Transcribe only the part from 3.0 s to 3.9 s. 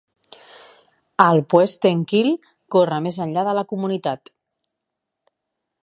més enllà de la